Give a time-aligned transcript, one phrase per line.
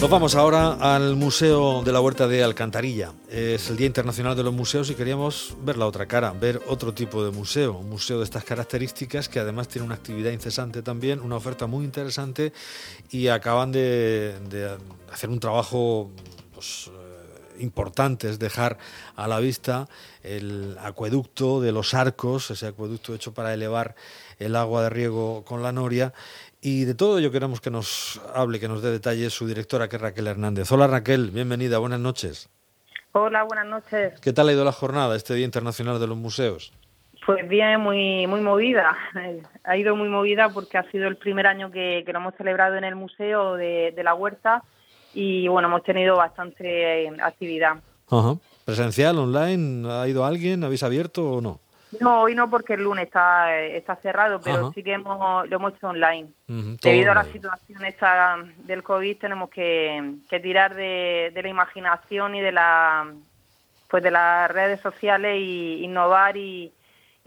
[0.00, 3.12] Nos vamos ahora al Museo de la Huerta de Alcantarilla.
[3.28, 6.94] Es el Día Internacional de los Museos y queríamos ver la otra cara, ver otro
[6.94, 11.20] tipo de museo, un museo de estas características que además tiene una actividad incesante también,
[11.20, 12.54] una oferta muy interesante
[13.10, 14.36] y acaban de,
[15.12, 16.10] hacer un trabajo
[16.54, 16.90] pues,
[17.60, 18.78] importante, es dejar
[19.16, 19.86] a la vista
[20.22, 23.94] el acueducto de los arcos, ese acueducto hecho para elevar
[24.38, 26.12] el agua de riego con la noria
[26.62, 29.96] y de todo ello queremos que nos hable, que nos dé detalles su directora, que
[29.96, 30.70] es Raquel Hernández.
[30.72, 32.50] Hola Raquel, bienvenida, buenas noches.
[33.12, 34.20] Hola, buenas noches.
[34.20, 36.72] ¿Qué tal ha ido la jornada, este Día Internacional de los Museos?
[37.24, 38.96] Pues bien, muy muy movida.
[39.64, 42.84] Ha ido muy movida porque ha sido el primer año que, lo hemos celebrado en
[42.84, 44.62] el Museo de, la Huerta
[45.14, 47.76] y bueno, hemos tenido bastante eh, actividad.
[48.08, 48.36] Ajá.
[48.64, 49.90] ¿Presencial, online?
[49.90, 50.64] ¿Ha ido alguien?
[50.64, 51.60] ¿Habéis abierto o no?
[51.98, 55.74] No, hoy no porque el lunes está, está cerrado, pero sí que hemos, lo hemos
[55.74, 56.28] hecho online.
[56.46, 62.52] Debido a la situación esta del COVID tenemos que, tirar de, la imaginación y de
[62.52, 63.12] la
[63.88, 66.72] pues de las redes sociales y innovar y,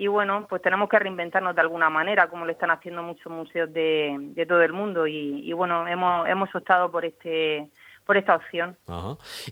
[0.04, 3.72] y bueno, pues tenemos que reinventarnos de alguna manera, como lo están haciendo muchos museos
[3.72, 7.70] de, de todo el mundo y, bueno, hemos, hemos optado por este
[8.06, 8.78] por esta opción.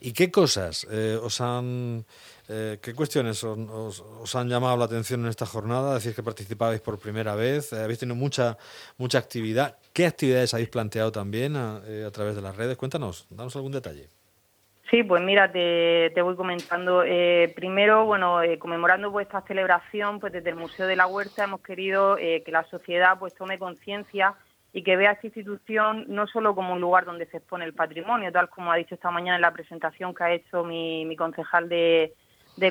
[0.02, 2.06] ¿Y qué cosas eh, os han,
[2.50, 5.94] eh, qué cuestiones os, han llamado la atención en esta jornada?
[5.94, 8.58] Decir que participabais por primera vez, eh, habéis tenido mucha,
[8.98, 9.78] mucha actividad.
[9.94, 12.76] ¿Qué actividades habéis planteado también a, través de las redes?
[12.76, 14.10] Cuéntanos, danos algún detalle.
[14.92, 17.04] Sí, pues mira, te, voy comentando.
[17.56, 22.52] primero, bueno, conmemorando vuestra celebración, pues desde el Museo de la Huerta hemos querido que
[22.52, 24.36] la sociedad pues tome conciencia
[24.74, 28.32] y que vea esta institución no solo como un lugar donde se expone el patrimonio,
[28.32, 32.14] tal como ha dicho esta mañana en la presentación que ha hecho mi, concejal de,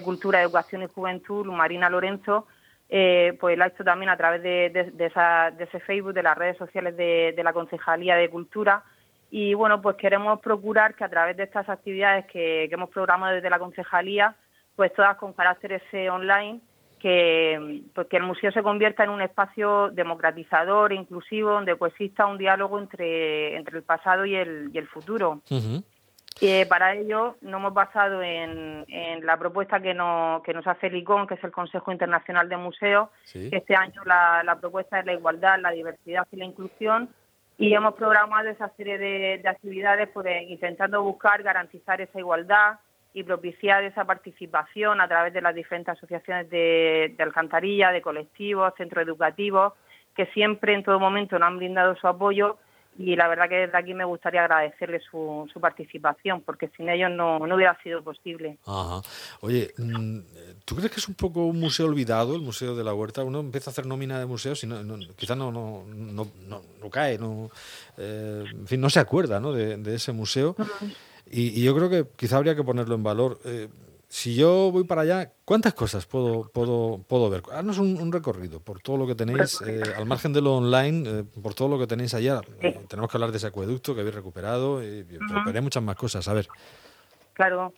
[0.02, 2.46] Cultura, Educación y Juventud, Marina Lorenzo,
[2.88, 6.96] eh, pues lo ha hecho también a través de, ese Facebook, de las redes sociales
[6.96, 8.82] de, la Concejalía de Cultura.
[9.30, 13.34] Y bueno, pues queremos procurar que a través de estas actividades que, que hemos programado
[13.34, 14.34] desde la Concejalía,
[14.74, 15.80] pues todas con carácter
[16.10, 16.60] online,
[16.98, 22.26] que, pues, que el museo se convierta en un espacio democratizador e inclusivo donde coexista
[22.26, 25.40] un diálogo entre, entre el pasado y el, y el futuro.
[26.42, 30.86] Y para ello nos hemos basado en, en la propuesta que nos, que nos hace
[30.86, 33.08] el ICON, que es el Consejo Internacional de Museos.
[33.32, 37.10] Este año la, la propuesta es la igualdad, la diversidad y la inclusión
[37.60, 42.81] y hemos programado esa serie de, de actividades pues, intentando buscar garantizar esa igualdad,
[43.12, 49.04] y propiciar esa participación a través de las diferentes asociaciones de, alcantarilla, de colectivos, centros
[49.04, 49.72] educativos,
[50.15, 52.59] que siempre en todo momento nos han brindado su apoyo
[53.00, 57.38] y la verdad que desde aquí me gustaría agradecerle su, participación, porque sin ellos no,
[57.38, 58.59] no, hubiera sido posible.
[58.66, 59.00] Ajá.
[59.41, 60.19] Oye, mm,
[60.66, 63.25] ¿tú crees que es un poco un museo olvidado, el Museo de la Huerta?
[63.25, 67.16] Uno empieza a hacer nómina de museos y no, quizás no, no, no, no, cae,
[67.16, 67.50] no,
[67.97, 69.53] eh, en fin, no se acuerda ¿no?
[69.53, 70.55] De, de ese museo.
[71.31, 73.38] Y, yo creo que quizá habría que ponerlo en valor.
[73.44, 73.69] Eh,
[74.10, 77.43] si yo voy para allá, ¿cuántas cosas puedo, puedo, puedo ver?
[77.53, 81.25] Haznos un, recorrido por todo lo que tenéis, eh, al margen de lo online, eh,
[81.41, 82.41] por todo lo que tenéis allá.
[82.88, 85.06] tenemos que hablar de ese acueducto que habéis recuperado, y,
[85.47, 86.26] hay muchas más cosas.
[86.26, 86.49] A ver.
[87.34, 87.72] Claro.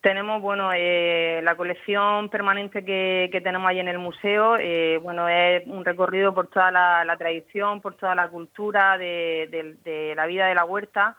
[0.00, 4.58] Tenemos, bueno, la colección permanente que, que, tenemos ahí en el museo,
[5.02, 10.26] bueno, es un recorrido por toda la, tradición, por toda la cultura de, de la
[10.26, 11.16] vida de la huerta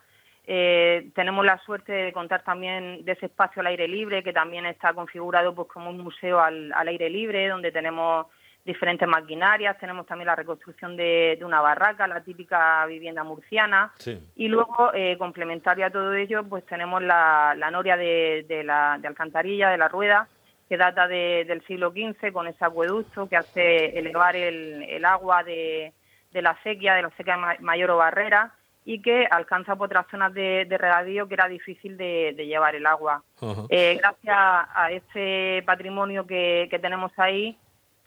[0.51, 4.65] eh, tenemos la suerte de contar también de ese espacio al aire libre, que también
[4.65, 8.25] está configurado pues como un museo al, aire libre, donde tenemos
[8.65, 13.93] diferentes maquinarias, tenemos también la reconstrucción de, una barraca, la típica vivienda murciana,
[14.35, 19.69] y luego, eh, complementario a todo ello, pues tenemos la, noria de, la, de Alcantarilla,
[19.69, 20.27] de la Rueda,
[20.67, 25.93] que data del siglo XV, con ese acueducto que hace elevar el, agua de,
[26.33, 28.55] la sequía, de la sequía mayor o barrera,
[28.89, 33.21] y que alcanza por otras zonas de, regadío que era difícil de, llevar el agua.
[33.69, 37.55] Eh, gracias a este patrimonio que, tenemos ahí,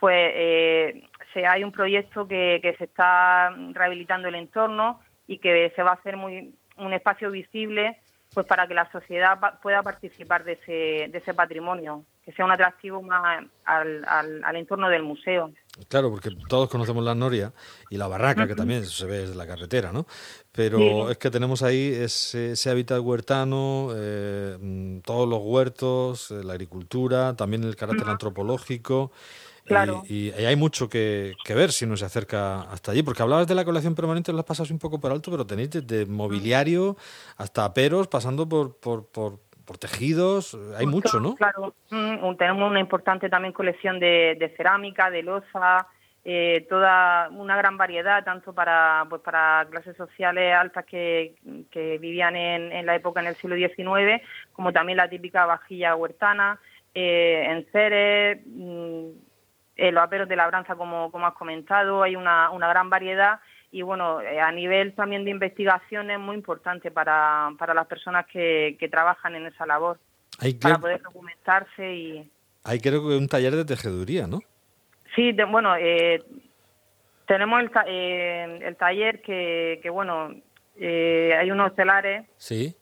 [0.00, 4.98] pues eh, se, hay un proyecto que, que, se está rehabilitando el entorno
[5.28, 8.00] y que se va a hacer muy, un espacio visible
[8.34, 12.50] pues para que la sociedad pueda participar de ese, de ese patrimonio, que sea un
[12.50, 15.52] atractivo más al, al, entorno del museo.
[15.88, 17.52] Claro, porque todos conocemos la Noria
[17.88, 20.06] y la barraca, que también se ve desde la carretera, ¿no?
[20.52, 26.44] Pero es que tenemos ahí ese, ese hábitat huertano, eh, mm, todos los huertos, eh,
[26.44, 29.12] la agricultura, también el carácter antropológico.
[29.64, 30.02] Claro.
[30.08, 33.64] Y, hay mucho que, ver si uno se acerca hasta allí, porque hablabas de la
[33.64, 36.96] colección permanente, lo has pasado un poco por alto, pero tenéis desde mobiliario
[37.36, 39.40] hasta peros, pasando por, por, por,
[39.78, 41.34] tejidos, hay mucho, ¿no?
[41.34, 45.86] Claro, mm, tenemos una importante también colección de, cerámica, de loza,
[46.24, 51.34] eh, toda una gran variedad, tanto para, pues, para clases sociales altas que,
[51.70, 54.22] que vivían en, en, la época en el siglo XIX,
[54.52, 56.60] como también la típica vajilla huertana,
[56.94, 59.08] eh, en seres, mm,
[59.76, 63.40] los aperos de labranza, como, como has comentado, hay una, una gran variedad
[63.72, 68.26] y bueno, eh, a nivel también de investigación es muy importante para, para las personas
[68.26, 69.98] que, que trabajan en esa labor,
[70.60, 72.30] para poder documentarse y...
[72.64, 74.40] Hay creo que un taller de tejeduría, ¿no?
[75.16, 76.22] Sí, bueno, eh,
[77.26, 80.34] tenemos el, eh, el taller que, que bueno,
[80.76, 82.26] eh, hay unos telares.
[82.36, 82.76] Sí.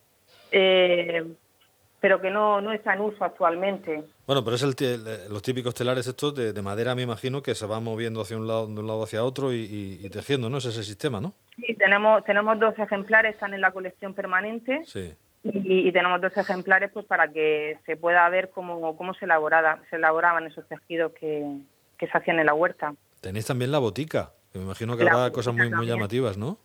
[0.51, 4.03] pero que no, no está en uso actualmente.
[4.31, 7.83] Bueno, pero es el, los típicos telares estos de, madera, me imagino, que se van
[7.83, 10.59] moviendo hacia un lado, de un lado hacia otro y, tejiendo, ¿no?
[10.59, 11.35] Es ese sistema, ¿no?
[11.57, 14.83] Sí, tenemos, tenemos dos ejemplares, están en la colección permanente.
[14.87, 15.13] Sí.
[15.43, 19.97] Y, tenemos dos ejemplares pues para que se pueda ver cómo, cómo se, elaboraba, se
[19.97, 21.45] elaboraban esos tejidos que,
[21.99, 22.95] que se hacían en la huerta.
[23.21, 26.57] Tenéis también la botica, que me imagino que habrá cosas muy, muy llamativas, ¿no?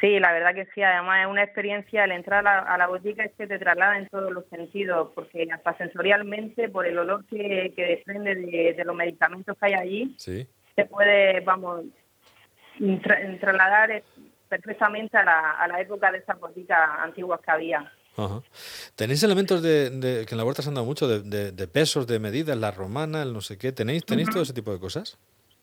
[0.00, 0.82] Sí, la verdad que sí.
[0.82, 4.30] Además es una experiencia, al entrar a la, botica es que te traslada en todos
[4.32, 9.66] los sentidos, porque hasta sensorialmente, por el olor que, que desprende de, los medicamentos que
[9.66, 10.46] hay allí, sí.
[10.76, 11.84] se puede, vamos,
[13.40, 14.02] trasladar
[14.48, 17.92] perfectamente a la, a la época de esas boticas antiguas que había.
[18.96, 22.56] ¿Tenéis elementos de, que en la huerta se han dado mucho, de, pesos, de medidas,
[22.56, 23.72] la romana, el no sé qué?
[23.72, 25.18] ¿Tenéis, tenéis todo ese tipo de cosas?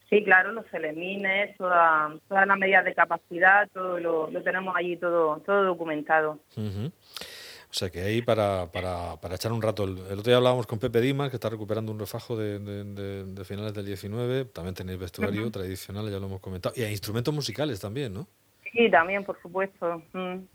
[0.10, 5.64] Sí, claro, los elemines, todas las medidas de capacidad, todo lo, tenemos allí todo, todo
[5.64, 6.40] documentado.
[6.58, 9.84] O sea que ahí para, para, para, echar un rato.
[9.84, 13.74] El, otro día hablábamos con Pepe Dimas, que está recuperando un refajo de, de finales
[13.74, 14.46] del 19.
[14.46, 16.74] También tenéis vestuario tradicional, ya lo hemos comentado.
[16.78, 18.28] Y hay instrumentos musicales también, ¿no?
[18.72, 20.04] Sí, también, por supuesto.
[20.14, 20.46] Mm.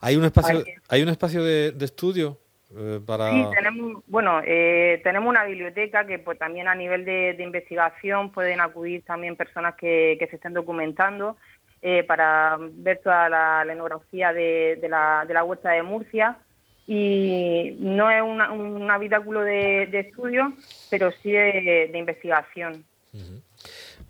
[0.00, 2.38] ¿Hay un espacio, ¿hay un espacio de, estudio
[2.76, 3.30] eh, para...?
[3.30, 8.60] Sí, tenemos, bueno, eh, tenemos una biblioteca que pues también a nivel de, investigación pueden
[8.60, 11.36] acudir también personas que, se estén documentando
[11.82, 16.38] eh, para ver toda la, la de, la, de la huerta de Murcia
[16.86, 20.52] y no es un habitáculo de, estudio,
[20.90, 22.84] pero sí de, investigación.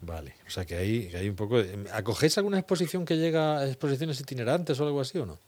[0.00, 1.62] Vale, o sea que ahí hay un poco...
[1.93, 5.38] ¿Acogéis alguna exposición que llega a exposiciones itinerantes o algo así o no?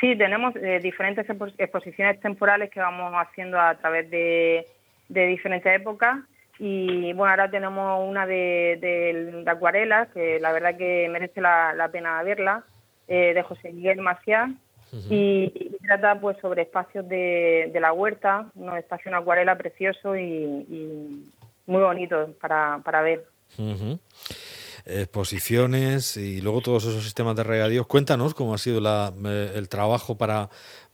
[0.00, 1.26] Sí, tenemos eh, diferentes
[1.58, 4.66] exposiciones temporales que vamos haciendo a través de,
[5.08, 6.18] diferentes épocas.
[6.58, 12.64] Y bueno, ahora tenemos una de, acuarelas que la verdad que merece la, pena verla,
[13.08, 14.50] eh, de José Miguel Maciá.
[15.10, 15.50] Y,
[15.86, 21.24] trata pues sobre espacios de, la huerta, un espacio en acuarela precioso y,
[21.66, 23.24] muy bonito para, para ver
[24.86, 27.86] exposiciones y luego todos esos sistemas de regadíos.
[27.86, 30.48] Cuéntanos cómo ha sido eh, el trabajo para,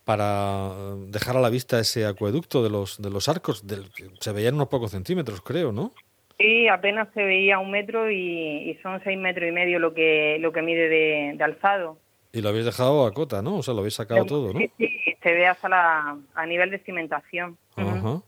[0.05, 0.71] para
[1.09, 3.67] dejar a la vista ese acueducto de los, de los arcos.
[3.67, 3.91] Del,
[4.21, 5.93] se veían unos pocos centímetros, creo, ¿no?
[6.39, 10.53] Sí, apenas se veía un metro y, son seis metros y medio lo que, lo
[10.53, 11.99] que mide de, alzado.
[12.33, 13.56] Y lo habéis dejado a cota, ¿no?
[13.56, 14.59] O sea, lo habéis sacado todo, ¿no?
[14.59, 14.89] Sí, sí,
[15.23, 17.59] se ve hasta la, a nivel de cimentación.
[17.77, 18.23] Ajá.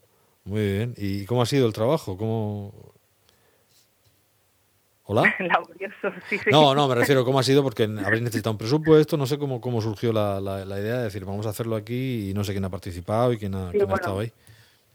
[0.45, 0.95] Muy bien.
[0.99, 2.19] ¿Y cómo ha sido el trabajo?
[2.19, 2.84] ¿Cómo,
[5.05, 5.23] ¿Hola?
[6.51, 9.61] No, no, me refiero cómo ha sido porque habréis necesitado un presupuesto, no sé cómo,
[9.61, 12.65] cómo surgió la, la, idea de decir vamos a hacerlo aquí y no sé quién
[12.65, 14.33] ha participado y quién ha, estado ahí.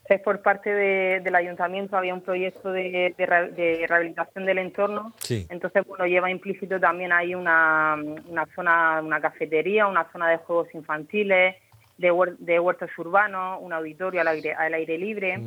[0.05, 5.45] Es por parte del ayuntamiento, había un proyecto de, de, rehabilitación del entorno, sí.
[5.49, 7.95] entonces bueno, lleva implícito también ahí una,
[8.27, 11.55] una zona, una cafetería, una zona de juegos infantiles,
[11.97, 15.39] de, de huertos urbanos, un auditorio al aire, al aire libre.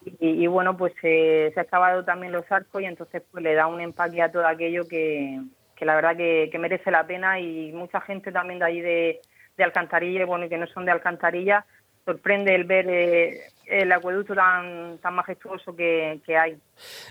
[0.00, 3.80] Y, bueno, pues se ha acabado también los arcos y entonces pues le da un
[3.80, 5.40] empaque a todo aquello que,
[5.76, 9.20] que la verdad que, que, merece la pena y mucha gente también de ahí de,
[9.56, 11.66] de Alcantarilla, bueno, y que no son de Alcantarilla,
[12.04, 16.58] sorprende el ver eh, el acueducto tan, tan majestuoso que, hay.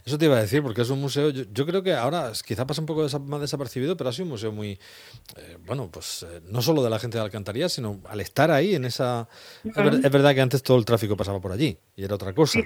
[0.06, 2.82] Eso te iba a decir, porque es un museo, yo, creo que ahora quizá pasa
[2.82, 4.80] un poco más desapercibido, pero ha sido un museo muy,
[5.36, 8.76] eh, bueno, pues eh, no solo de la gente de Alcantarilla, sino al estar ahí
[8.76, 9.28] en esa...
[9.64, 12.60] Es, verdad que antes todo el tráfico pasaba por allí y era otra cosa,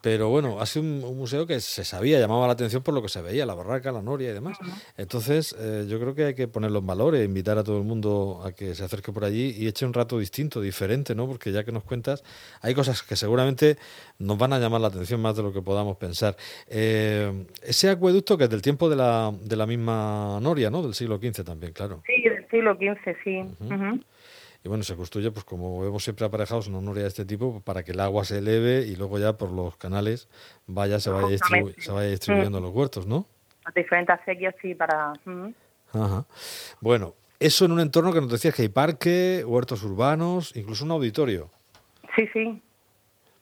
[0.00, 3.08] pero bueno, ha sido un, museo que se sabía, llamaba la atención por lo que
[3.08, 4.58] se veía, la barraca, la noria y demás.
[4.96, 7.84] Entonces, eh, yo creo que hay que ponerlo en valor e invitar a todo el
[7.84, 11.26] mundo a que se acerque por allí y eche un rato distinto, diferente, ¿no?
[11.26, 12.22] Porque ya que nos cuentas,
[12.60, 13.76] hay cosas que se seguramente
[14.18, 16.36] nos van a llamar la atención más de lo que podamos pensar.
[16.68, 20.82] Eh, ese acueducto que es del tiempo de la, de la misma Noria, ¿no?
[20.82, 22.02] Del siglo XV también, claro.
[22.06, 23.42] Sí, del siglo XV, sí.
[24.62, 27.82] Y bueno, se construye, pues como vemos siempre aparejados, una noria de este tipo para
[27.82, 30.28] que el agua se eleve y luego ya por los canales
[30.66, 31.36] vaya se vaya,
[31.78, 33.26] se vaya distribuyendo los huertos, ¿no?
[33.64, 35.12] Las diferentes acequias, sí, para...
[35.92, 36.26] Ajá.
[36.80, 40.92] Bueno, eso en un entorno que nos decías que hay parque, huertos urbanos, incluso un
[40.92, 41.50] auditorio.
[42.16, 42.62] Sí, sí.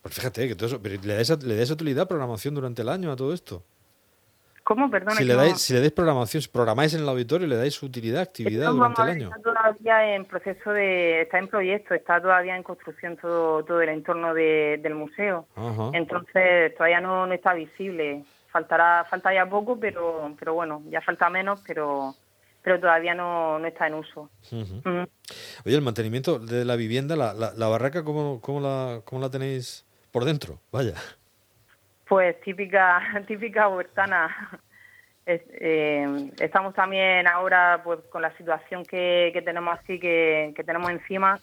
[0.02, 3.32] Pues fíjate que todo eso, ¿le dais, ¿le utilidad programación durante el año a todo
[3.32, 3.62] esto?
[4.64, 4.90] ¿Cómo?
[4.90, 5.16] Perdona.
[5.16, 8.22] Si le, dais, si le dais programación, si programáis en el auditorio, le dais utilidad,
[8.22, 9.28] actividad durante el año.
[9.28, 13.88] Está todavía en proceso de, está en proyecto, está todavía en construcción todo, todo el
[13.88, 15.46] entorno del museo.
[15.92, 18.24] Entonces todavía no, no está visible.
[18.50, 22.14] Faltará, falta ya poco, pero, pero bueno, ya falta menos, pero
[22.62, 24.30] pero todavía no, no está en uso.
[24.52, 29.84] Oye, el mantenimiento de la vivienda, la, la, barraca, ¿cómo, cómo, la, ¿cómo la tenéis
[30.12, 30.60] por dentro?
[30.70, 30.94] Vaya.
[32.06, 34.60] Pues típica, típica huertana.
[35.24, 40.90] Eh, estamos también ahora pues con la situación que, que tenemos así que, que tenemos
[40.90, 41.38] encima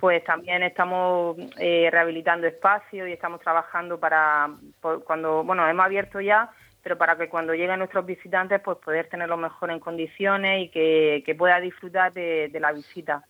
[0.00, 4.50] pues también estamos eh, rehabilitando espacios y estamos trabajando para
[5.06, 6.50] cuando bueno hemos abierto ya
[6.82, 11.22] pero para que cuando lleguen nuestros visitantes pues poder tenerlo mejor en condiciones y que,
[11.24, 13.24] que pueda disfrutar de, de la visita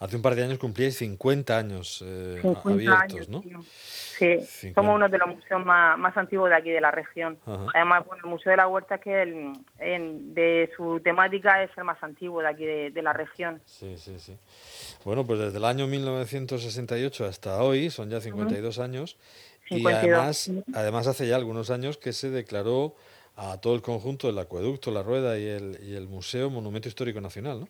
[0.00, 3.42] Hace un par de años cumplíais 50 años eh, abiertos, ¿no?
[3.62, 4.38] Sí,
[4.74, 7.38] somos uno de los museos más, antiguos de aquí de la región.
[7.74, 12.02] Además, bueno, el Museo de la Huerta, que el, de su temática es el más
[12.02, 13.60] antiguo de aquí de, la región.
[13.66, 14.36] Sí, sí, sí.
[15.04, 19.18] Bueno, pues desde el año 1968 hasta hoy, son ya 52 años,
[19.70, 22.96] y además, además hace ya algunos años que se declaró
[23.36, 27.20] a todo el conjunto del acueducto, la rueda y el, y el museo Monumento Histórico
[27.20, 27.68] Nacional, ¿no?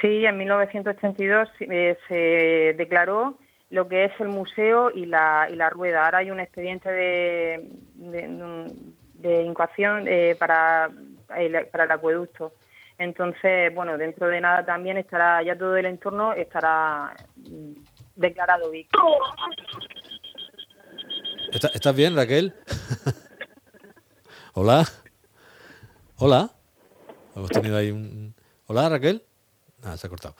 [0.00, 3.38] Sí, en 1982 eh, se declaró
[3.70, 6.04] lo que es el museo y la, y la rueda.
[6.04, 7.70] Ahora hay un expediente de,
[9.14, 10.90] de, incoación eh, para,
[11.36, 12.52] el, para el acueducto.
[12.98, 17.72] Entonces, bueno, dentro de nada también estará, ya todo el entorno estará mm,
[18.16, 18.72] declarado.
[21.52, 22.54] ¿Estás bien, Raquel?
[24.54, 24.84] Hola.
[26.16, 26.50] Hola.
[27.36, 28.34] Hemos tenido ahí un...
[28.66, 29.22] Hola, Raquel.
[29.82, 30.36] Ah, se ha cortado.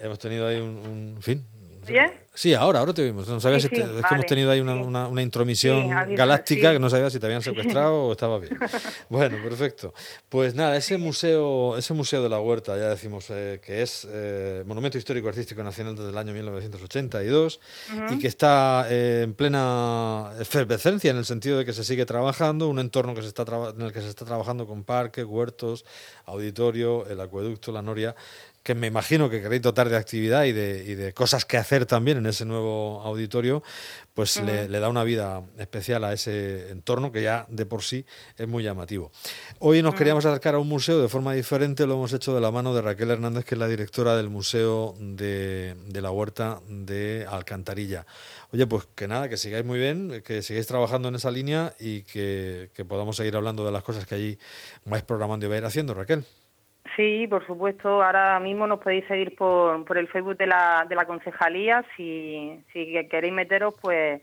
[0.00, 1.44] Hemos tenido ahí un, un fin.
[1.86, 2.12] ¿Bien?
[2.34, 3.28] Sí, ahora, ahora te vimos.
[3.28, 7.10] No sabía si es que hemos tenido ahí una, una, intromisión galáctica que no sabía
[7.10, 8.58] si te habían secuestrado o estaba bien.
[9.10, 9.92] Bueno, perfecto.
[10.30, 14.64] Pues nada, ese museo, ese museo de la huerta, ya decimos eh, que es eh,
[14.66, 17.60] Monumento Histórico Artístico Nacional desde el año 1982
[18.10, 22.68] y que está eh, en plena efervescencia en el sentido de que se sigue trabajando,
[22.68, 25.84] un entorno que se está en el que se está trabajando con parques, huertos,
[26.24, 28.14] auditorio, el acueducto, la noria
[28.62, 31.84] que me imagino que queréis dotar de actividad y de, y de cosas que hacer
[31.86, 33.62] también en ese nuevo auditorio,
[34.14, 38.04] pues le, da una vida especial a ese entorno que ya de por sí
[38.36, 39.10] es muy llamativo.
[39.58, 42.50] Hoy nos queríamos acercar a un museo de forma diferente, lo hemos hecho de la
[42.50, 47.26] mano de Raquel Hernández, que es la directora del Museo de, de la Huerta de
[47.28, 48.06] Alcantarilla.
[48.52, 52.02] Oye, pues que nada, que sigáis muy bien, que sigáis trabajando en esa línea y
[52.02, 54.38] que, que podamos seguir hablando de las cosas que allí
[54.84, 56.24] vais programando y vais haciendo, Raquel.
[56.96, 58.02] Sí, por supuesto.
[58.02, 61.84] Ahora mismo nos podéis seguir por, por el Facebook de la, de la concejalía.
[61.96, 64.20] Si, si queréis meteros, pues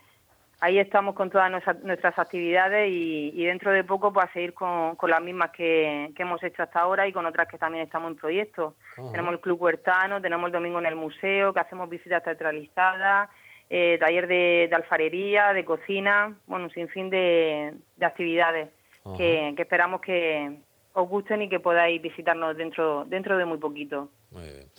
[0.60, 5.10] ahí estamos con todas nuestras, actividades y, dentro de poco pues a seguir con, con
[5.10, 8.18] las mismas que, que, hemos hecho hasta ahora y con otras que también estamos en
[8.18, 8.76] proyecto.
[9.12, 13.30] Tenemos el Club Huertano, tenemos el domingo en el museo, que hacemos visitas teatralizadas,
[13.70, 18.70] eh, taller de, alfarería, de cocina, bueno, un sinfín de, de actividades
[19.18, 20.60] que, que esperamos que,
[20.94, 24.10] os gusten y que podáis visitarnos dentro, dentro de muy poquito.
[24.32, 24.70] Muy bien.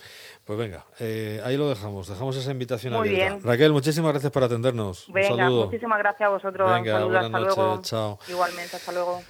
[0.45, 3.35] Pues venga, eh, ahí lo dejamos, dejamos esa invitación muy abierta.
[3.35, 3.45] Bien.
[3.45, 5.05] Raquel, muchísimas gracias por atendernos.
[5.11, 6.71] Venga, muchísimas gracias a vosotros.
[6.71, 7.81] Venga, Un saludo, hasta luego.
[7.81, 8.19] Chao.
[8.27, 9.21] Igualmente, hasta luego.